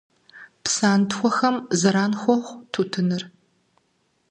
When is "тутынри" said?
2.71-3.27